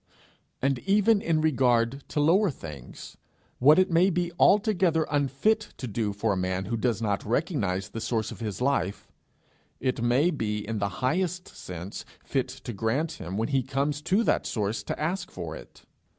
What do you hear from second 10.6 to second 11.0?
in the